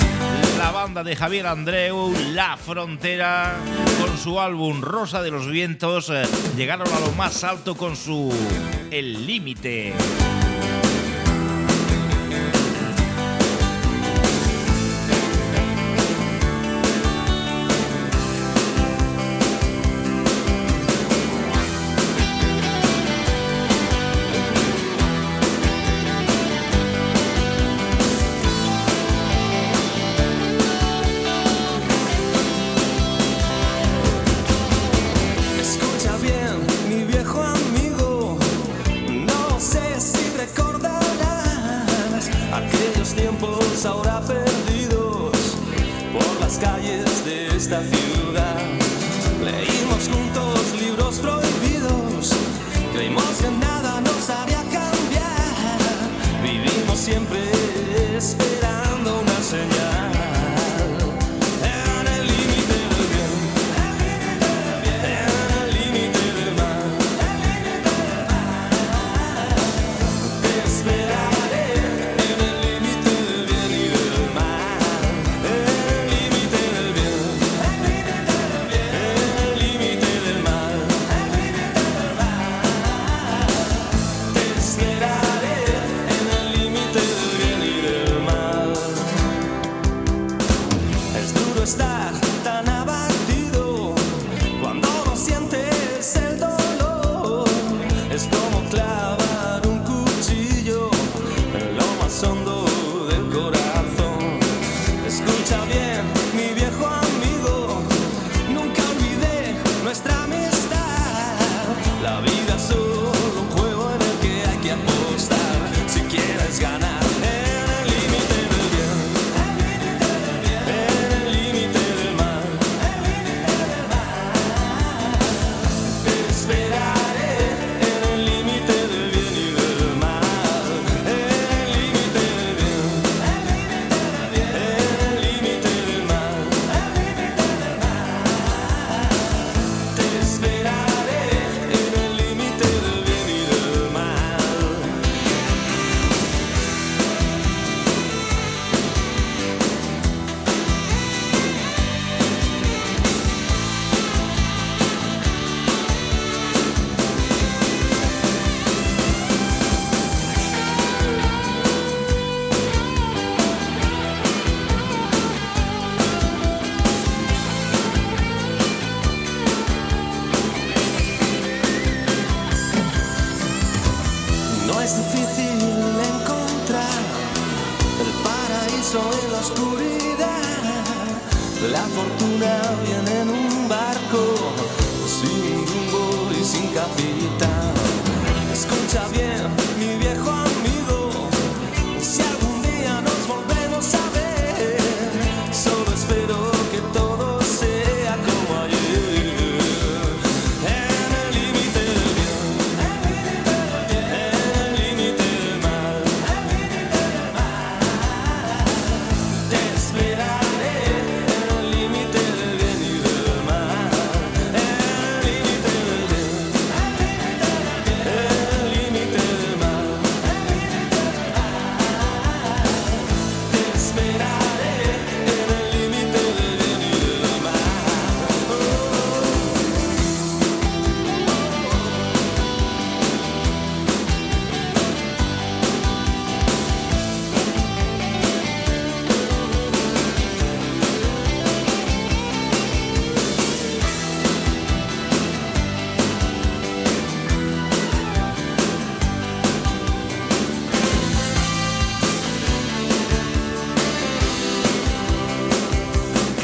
la 0.59 0.71
banda 0.71 1.03
de 1.03 1.15
Javier 1.15 1.47
Andreu, 1.47 2.13
La 2.31 2.57
Frontera, 2.57 3.55
con 3.99 4.17
su 4.19 4.39
álbum 4.39 4.81
Rosa 4.81 5.23
de 5.23 5.31
los 5.31 5.49
Vientos, 5.49 6.11
eh, 6.11 6.23
llegaron 6.55 6.87
a 6.93 6.99
lo 6.99 7.11
más 7.13 7.43
alto 7.43 7.75
con 7.75 7.95
su 7.95 8.31
El 8.91 9.25
Límite. 9.25 9.93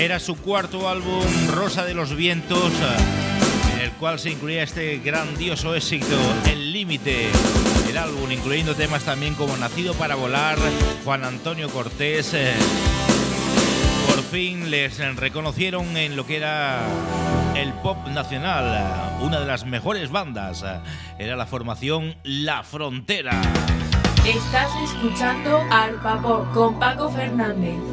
Era 0.03 0.19
su 0.19 0.35
cuarto 0.35 0.89
álbum, 0.89 1.23
Rosa 1.53 1.85
de 1.85 1.93
los 1.93 2.13
Vientos, 2.13 2.73
en 3.73 3.79
el 3.79 3.91
cual 3.93 4.19
se 4.19 4.31
incluía 4.31 4.61
este 4.61 4.97
grandioso 4.97 5.73
éxito, 5.75 6.17
El 6.45 6.73
Límite. 6.73 7.29
El 7.89 7.97
álbum, 7.97 8.29
incluyendo 8.29 8.75
temas 8.75 9.03
también 9.03 9.33
como 9.33 9.55
Nacido 9.55 9.93
para 9.93 10.15
Volar, 10.15 10.57
Juan 11.05 11.23
Antonio 11.23 11.69
Cortés. 11.69 12.33
eh, 12.33 12.51
Por 14.09 14.21
fin 14.23 14.69
les 14.69 14.97
reconocieron 15.15 15.95
en 15.95 16.17
lo 16.17 16.27
que 16.27 16.35
era 16.35 16.81
el 17.55 17.71
pop 17.75 18.05
nacional, 18.09 19.19
una 19.21 19.39
de 19.39 19.45
las 19.45 19.65
mejores 19.65 20.11
bandas. 20.11 20.65
Era 21.17 21.37
la 21.37 21.45
formación 21.45 22.17
La 22.23 22.63
Frontera. 22.63 23.41
Estás 24.25 24.69
escuchando 24.83 25.61
Arpa 25.71 26.21
Pop 26.21 26.53
con 26.53 26.77
Paco 26.77 27.09
Fernández. 27.09 27.92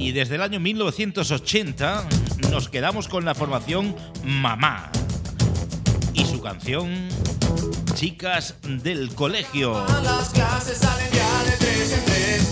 Y 0.00 0.12
desde 0.12 0.36
el 0.36 0.42
año 0.42 0.58
1980 0.60 2.08
nos 2.50 2.70
quedamos 2.70 3.06
con 3.06 3.26
la 3.26 3.34
formación 3.34 3.94
Mamá 4.24 4.90
y 6.14 6.24
su 6.24 6.40
canción 6.40 7.08
Chicas 7.94 8.54
del 8.62 9.14
Colegio. 9.14 9.84
Las 10.02 10.30
clases 10.30 10.78
salen 10.78 11.06
ya 11.12 11.44
de 11.44 11.56
tres 11.58 11.92
en 11.92 12.04
tres. 12.06 12.48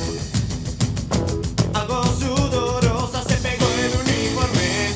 Algo 1.73 2.05
sudorosa 2.05 3.23
se 3.23 3.37
pegó 3.37 3.67
el 3.67 3.93
uniforme. 4.07 4.91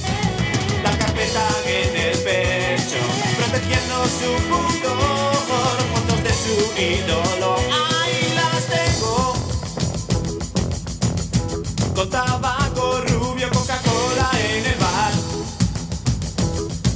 La 0.84 0.90
carpeta 0.98 1.48
en 1.66 1.96
el 1.96 2.18
pecho, 2.18 3.00
protegiendo 3.38 4.04
su 4.04 4.30
pudor. 4.50 5.32
Fotos 5.94 6.20
de 6.22 6.32
su 6.34 6.54
ídolo, 6.78 7.41
Con 11.94 12.08
tabaco 12.08 13.00
rubio, 13.02 13.50
Coca-Cola 13.50 14.30
en 14.38 14.66
el 14.66 14.74
bar. 14.78 15.12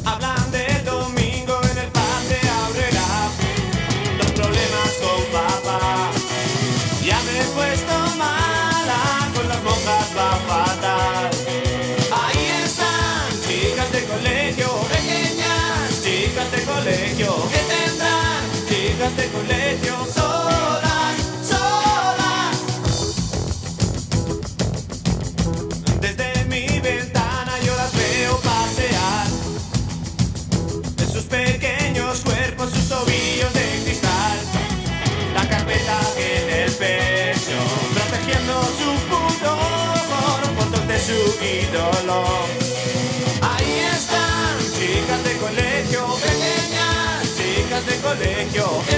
Hablan 0.05 0.51
del 0.51 0.85
domingo 0.85 1.61
en 1.71 1.79
el 1.79 1.89
pan 1.91 2.29
de 2.29 2.49
Aurrera 2.49 3.31
los 4.19 4.31
problemas 4.33 4.93
con 5.03 5.23
papá. 5.33 6.11
Ya 7.05 7.21
me 7.23 7.41
he 7.41 7.45
puesto 7.45 7.95
mala, 8.17 9.31
con 9.35 9.49
las 9.49 9.63
monjas 9.63 10.09
va 10.17 10.31
fatal. 10.49 11.31
Ahí 12.11 12.47
están, 12.65 13.29
chicas 13.47 13.93
de 13.93 14.05
colegio, 14.05 14.69
pequeñas, 14.89 16.03
chicas 16.03 16.51
de 16.53 16.63
colegio, 16.65 17.37
que 17.51 17.59
tendrán, 17.75 18.43
chicas 18.69 19.17
de 19.17 19.29
colegio, 19.29 20.06
ídolo. 41.41 42.25
Ahí 43.43 43.81
están, 43.95 44.59
chicas 44.77 45.25
de 45.25 45.37
colegio, 45.39 46.07
pequeñas, 46.27 47.37
chicas 47.37 47.87
de 47.87 47.97
colegio, 48.01 48.65
que 48.89 48.97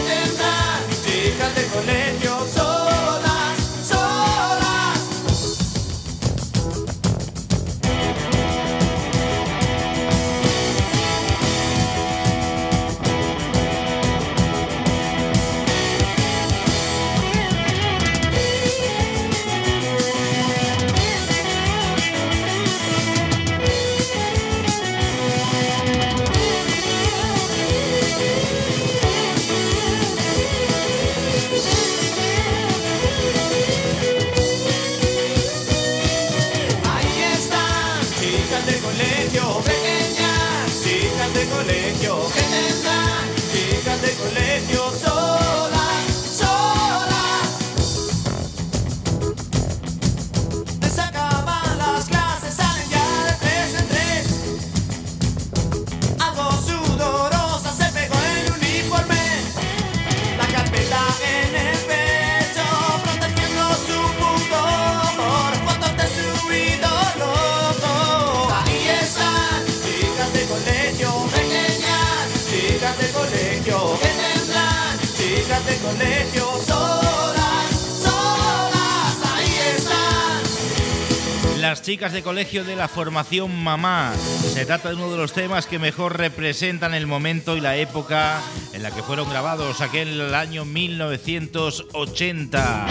chicas 81.89 82.12
de 82.12 82.22
colegio 82.22 82.64
de 82.64 82.76
la 82.76 82.86
formación 82.86 83.64
Mamá. 83.64 84.12
Se 84.53 84.66
trata 84.66 84.91
de 84.91 84.97
uno 84.97 85.11
de 85.11 85.16
los 85.16 85.32
temas 85.32 85.66
que 85.66 85.78
mejor 85.78 86.18
representan 86.18 86.93
el 86.93 87.07
momento 87.07 87.57
y 87.57 87.62
la 87.62 87.76
época 87.76 88.43
en 88.74 88.82
la 88.82 88.91
que 88.91 89.03
fueron 89.03 89.30
grabados, 89.30 89.80
aquel 89.80 90.20
el 90.20 90.34
año 90.34 90.66
1980. 90.66 92.89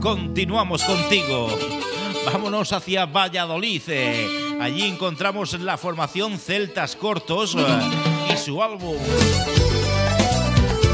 Continuamos 0.00 0.82
contigo. 0.82 1.54
Vámonos 2.24 2.72
hacia 2.72 3.04
Valladolid. 3.04 3.82
Allí 4.62 4.84
encontramos 4.84 5.60
la 5.60 5.76
formación 5.76 6.38
Celtas 6.38 6.96
Cortos 6.96 7.54
y 8.32 8.36
su 8.38 8.62
álbum. 8.62 8.96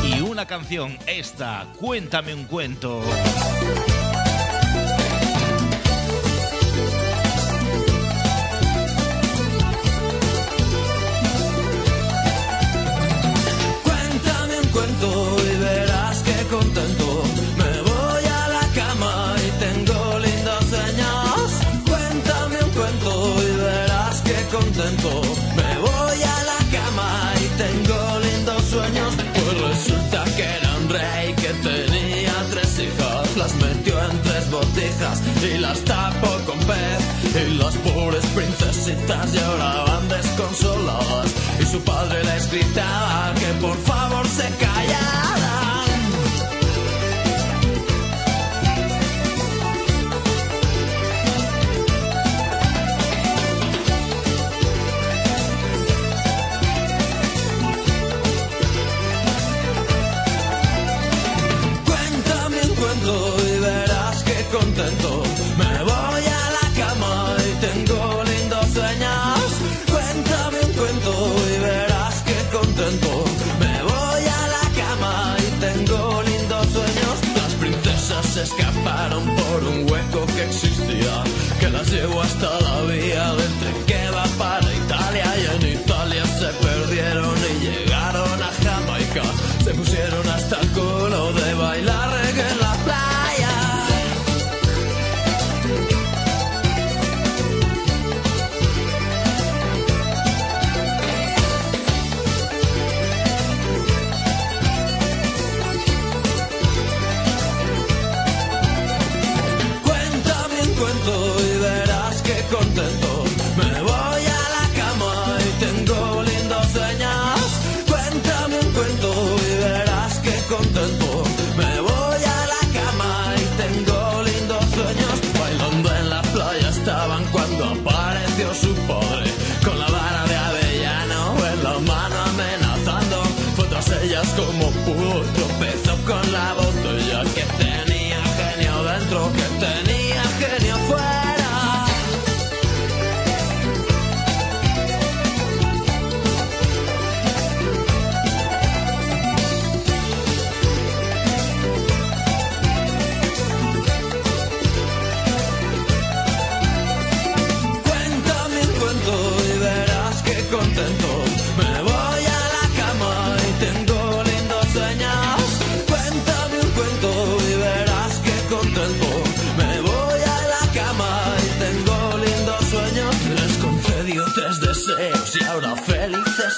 Y 0.02 0.22
una 0.22 0.46
canción, 0.46 0.98
esta, 1.06 1.68
cuéntame 1.78 2.34
un 2.34 2.46
cuento. 2.46 3.00
Princesitas 39.10 39.32
lloraban 39.32 40.08
desconsoladas. 40.08 41.34
Y 41.60 41.64
su 41.66 41.80
padre 41.82 42.24
les 42.24 42.50
gritaba 42.50 43.34
que 43.34 43.46
por 43.60 43.76
favor 43.78 43.99
escaparon 78.80 79.24
por 79.24 79.64
un 79.64 79.90
hueco 79.90 80.26
que 80.26 80.44
existía. 80.44 81.24
Que 81.58 81.70
las 81.70 81.90
llevó 81.90 82.22
hasta 82.22 82.60
la 82.60 82.82
vía 82.82 83.34
del 83.34 83.52
tren 83.58 83.84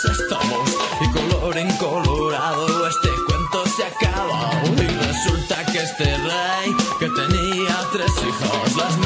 estamos. 0.04 0.70
Y 1.00 1.10
color 1.10 1.56
incolorado 1.58 2.88
este 2.88 3.08
cuento 3.26 3.64
se 3.76 3.84
acaba. 3.84 4.50
Y 4.76 4.86
resulta 4.86 5.64
que 5.66 5.78
este 5.78 6.04
rey 6.04 6.76
que 6.98 7.08
tenía 7.10 7.76
tres 7.92 8.12
hijas 8.26 8.76
las 8.76 8.98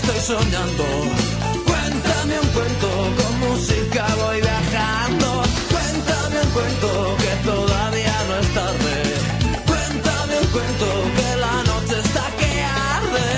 estoy 0.00 0.20
soñando. 0.20 0.84
Cuéntame 1.66 2.40
un 2.40 2.48
cuento, 2.48 2.88
con 3.18 3.40
música 3.40 4.06
voy 4.16 4.40
viajando. 4.40 5.42
Cuéntame 5.70 6.40
un 6.42 6.50
cuento, 6.50 7.16
que 7.18 7.32
todavía 7.48 8.16
no 8.28 8.36
es 8.36 8.48
tarde. 8.54 8.94
Cuéntame 9.66 10.38
un 10.38 10.46
cuento, 10.48 10.86
que 11.16 11.36
la 11.44 11.56
noche 11.70 11.96
está 12.04 12.24
que 12.38 12.52
arde. 12.62 13.30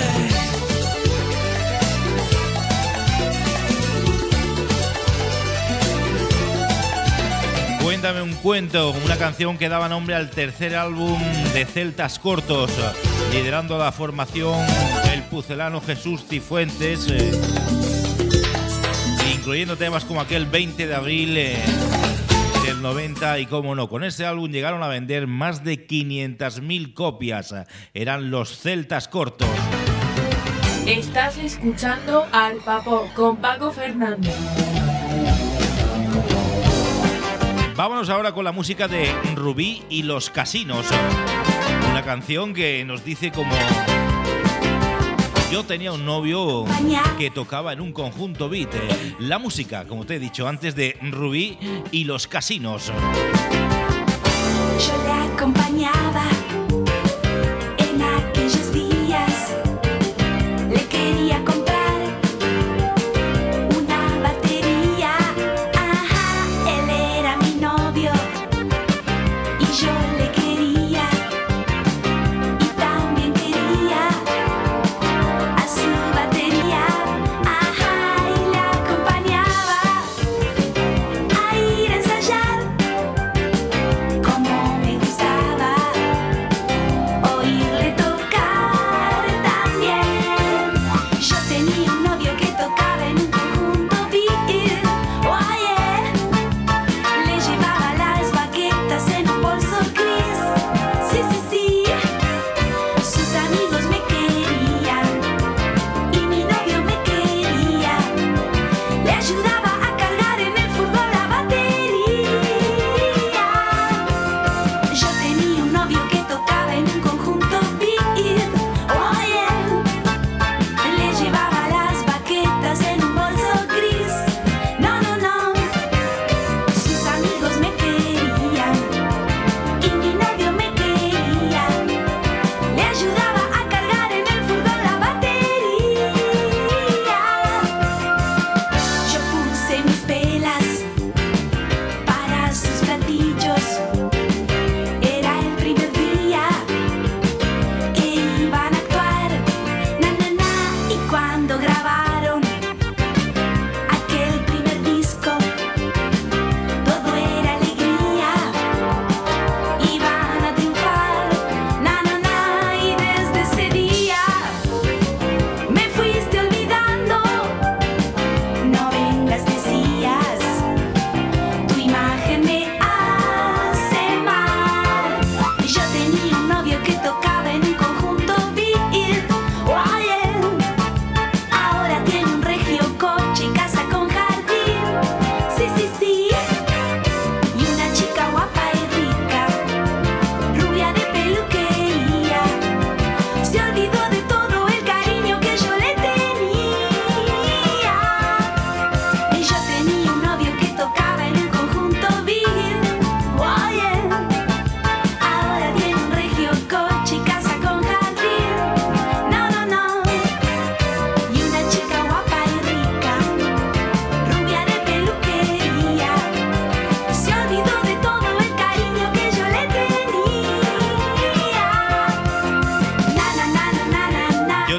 Cuéntame 7.83 8.21
un 8.21 8.33
cuento, 8.35 8.91
una 9.05 9.17
canción 9.17 9.57
que 9.57 9.69
daba 9.69 9.89
nombre 9.89 10.15
al 10.15 10.29
tercer 10.29 10.75
álbum 10.75 11.21
de 11.53 11.65
Celtas 11.65 12.19
Cortos, 12.19 12.71
liderando 13.31 13.77
la 13.77 13.91
formación 13.91 14.59
pucelano 15.33 15.81
Jesús 15.81 16.23
Cifuentes, 16.29 17.09
eh, 17.09 17.31
incluyendo 19.35 19.75
temas 19.75 20.05
como 20.05 20.21
aquel 20.21 20.45
20 20.45 20.85
de 20.85 20.93
abril 20.93 21.35
eh, 21.35 21.57
del 22.63 22.83
90 22.83 23.39
y 23.39 23.47
cómo 23.47 23.73
no, 23.73 23.89
con 23.89 24.03
ese 24.03 24.27
álbum 24.27 24.51
llegaron 24.51 24.83
a 24.83 24.87
vender 24.87 25.25
más 25.25 25.63
de 25.63 25.87
500.000 25.87 26.93
copias, 26.93 27.55
eran 27.95 28.29
los 28.29 28.59
Celtas 28.59 29.07
Cortos. 29.07 29.49
Estás 30.85 31.39
escuchando 31.39 32.27
al 32.31 32.57
Papo 32.57 33.09
con 33.15 33.37
Paco 33.37 33.71
Fernández. 33.71 34.35
Vámonos 37.75 38.11
ahora 38.11 38.33
con 38.33 38.45
la 38.45 38.51
música 38.51 38.87
de 38.87 39.11
Rubí 39.35 39.81
y 39.89 40.03
los 40.03 40.29
Casinos. 40.29 40.85
Una 41.89 42.03
canción 42.03 42.53
que 42.53 42.85
nos 42.85 43.03
dice 43.03 43.31
como... 43.31 43.55
Yo 45.53 45.63
tenía 45.63 45.91
un 45.91 46.03
novio 46.03 46.65
que 47.19 47.29
tocaba 47.29 47.73
en 47.73 47.79
un 47.79 47.91
conjunto 47.91 48.49
beat. 48.49 48.73
La 49.19 49.37
música, 49.37 49.85
como 49.85 50.03
te 50.03 50.15
he 50.15 50.19
dicho 50.19 50.47
antes, 50.47 50.73
de 50.73 50.97
Rubí 50.99 51.59
y 51.91 52.05
los 52.05 52.25
Casinos. 52.25 52.87
Yo 52.87 52.93
le 55.03 55.11
acompañaba 55.31 56.32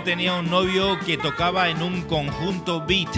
tenía 0.02 0.34
un 0.34 0.50
novio 0.50 0.98
que 1.06 1.16
tocaba 1.16 1.68
en 1.68 1.82
un 1.82 2.02
conjunto 2.02 2.84
beat, 2.84 3.16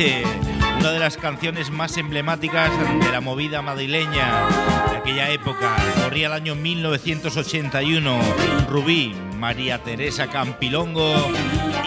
una 0.79 0.91
de 0.91 0.99
las 0.99 1.16
canciones 1.16 1.70
más 1.70 1.97
emblemáticas 1.97 2.70
de 3.01 3.11
la 3.11 3.20
movida 3.20 3.62
madrileña 3.62 4.47
de 4.91 4.97
aquella 4.99 5.31
época. 5.31 5.77
Corría 6.03 6.27
el 6.27 6.33
año 6.33 6.55
1981. 6.55 8.20
Rubí, 8.68 9.14
María 9.39 9.83
Teresa 9.83 10.29
Campilongo 10.29 11.14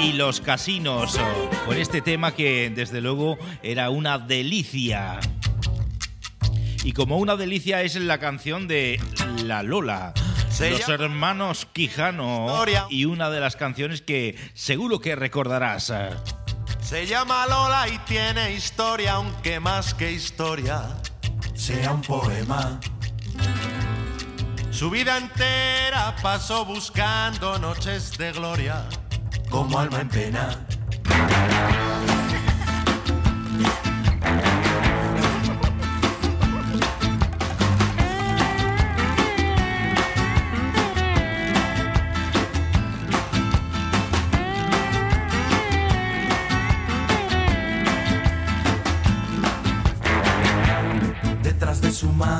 y 0.01 0.13
los 0.13 0.41
casinos, 0.41 1.19
con 1.65 1.77
este 1.77 2.01
tema 2.01 2.33
que 2.33 2.71
desde 2.73 3.01
luego 3.01 3.37
era 3.61 3.89
una 3.89 4.17
delicia. 4.17 5.19
Y 6.83 6.93
como 6.93 7.17
una 7.17 7.35
delicia 7.35 7.83
es 7.83 7.95
la 7.95 8.17
canción 8.17 8.67
de 8.67 8.99
La 9.43 9.61
Lola. 9.61 10.13
Los 10.59 10.89
hermanos 10.89 11.67
Quijano 11.71 12.47
y 12.89 13.05
una 13.05 13.29
de 13.29 13.39
las 13.39 13.55
canciones 13.55 14.01
que 14.01 14.35
seguro 14.53 14.99
que 14.99 15.15
recordarás. 15.15 15.93
Se 16.81 17.07
llama 17.07 17.45
Lola 17.47 17.87
y 17.87 17.97
tiene 17.99 18.53
historia, 18.53 19.13
aunque 19.13 19.59
más 19.59 19.93
que 19.93 20.11
historia 20.11 20.83
sea 21.53 21.93
un 21.93 22.01
poema. 22.01 22.79
Su 24.71 24.89
vida 24.89 25.17
entera 25.17 26.15
pasó 26.21 26.65
buscando 26.65 27.57
noches 27.59 28.17
de 28.17 28.31
gloria, 28.33 28.85
como 29.49 29.79
alma 29.79 30.01
en 30.01 30.09
pena. 30.09 30.65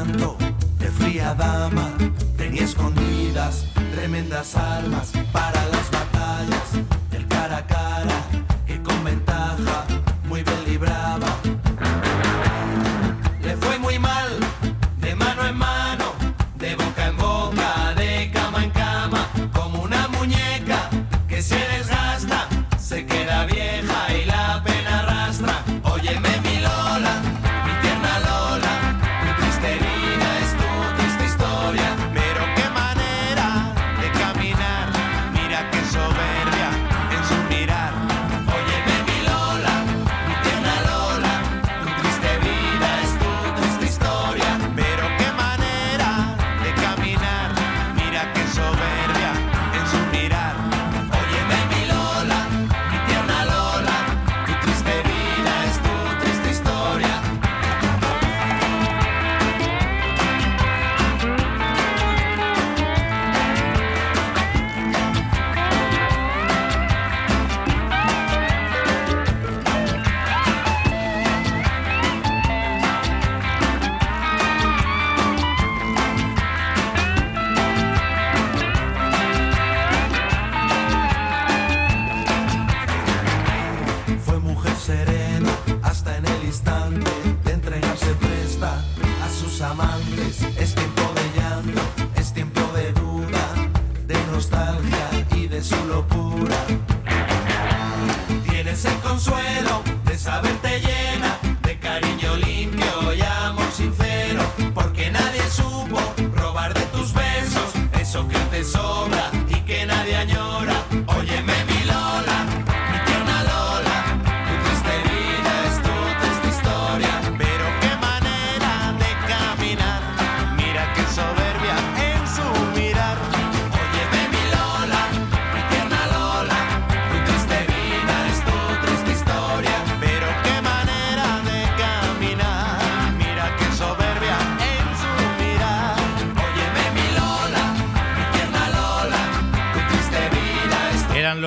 De 0.06 0.88
fría 0.92 1.34
dama 1.34 1.92
tenía 2.38 2.64
escondidas 2.64 3.66
tremendas 3.94 4.56
armas 4.56 5.12
para 5.34 5.62
las 5.66 5.92
batallas 5.92 6.09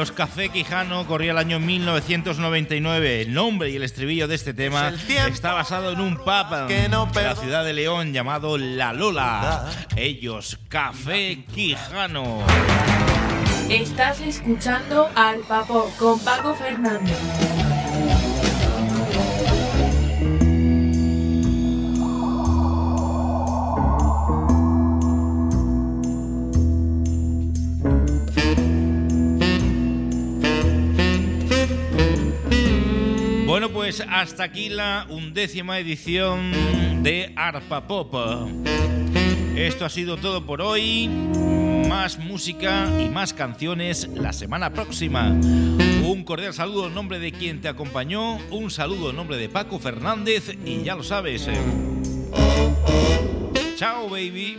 los 0.03 0.11
Café 0.11 0.49
Quijano, 0.49 1.07
corría 1.07 1.31
el 1.31 1.39
año 1.39 1.61
1999. 1.61 3.23
El 3.23 3.35
nombre 3.35 3.71
y 3.71 3.77
el 3.77 3.85
estribillo 3.85 4.27
de 4.27 4.35
este 4.35 4.53
tema 4.53 4.93
está 5.29 5.53
basado 5.53 5.93
en 5.93 6.01
un 6.01 6.17
pub 6.17 6.67
que 6.67 6.89
no 6.89 7.07
de 7.07 7.23
la 7.23 7.37
ciudad 7.37 7.65
de 7.65 7.73
León 7.73 8.13
llamado 8.13 8.59
La 8.59 8.93
Lola. 8.93 9.71
Ellos, 9.95 10.59
Café 10.69 11.45
Quijano. 11.55 12.41
Estás 13.71 14.19
escuchando 14.23 15.09
al 15.15 15.39
Papo 15.43 15.89
con 16.01 16.19
Paco 16.19 16.53
Fernández. 16.57 17.72
Pues 33.83 34.01
hasta 34.09 34.45
aquí 34.45 34.69
la 34.69 35.07
undécima 35.09 35.77
edición 35.81 37.03
de 37.03 37.33
Arpa 37.35 37.89
Pop. 37.89 38.15
Esto 39.57 39.85
ha 39.85 39.89
sido 39.89 40.19
todo 40.19 40.47
por 40.47 40.63
hoy. 40.63 41.09
Más 41.89 42.17
música 42.17 42.89
y 43.05 43.09
más 43.09 43.35
canciones 43.35 44.09
la 44.15 44.33
semana 44.33 44.73
próxima. 44.73 45.31
Un 45.31 46.23
cordial 46.25 46.55
saludo 46.55 46.87
en 46.87 46.95
nombre 46.95 47.19
de 47.19 47.33
quien 47.33 47.61
te 47.61 47.67
acompañó. 47.67 48.37
Un 48.53 48.71
saludo 48.71 49.11
en 49.11 49.17
nombre 49.17 49.37
de 49.37 49.49
Paco 49.49 49.81
Fernández. 49.81 50.57
Y 50.65 50.85
ya 50.85 50.95
lo 50.95 51.03
sabes. 51.03 51.49
eh, 51.49 51.55
Chao, 53.75 54.09
baby. 54.09 54.59